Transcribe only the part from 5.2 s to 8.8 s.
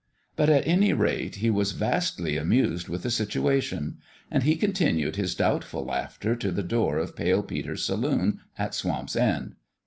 doubtful laughter to the door of Pale Peter's saloon at